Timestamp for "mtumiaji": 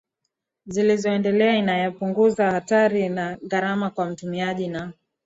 4.09-4.67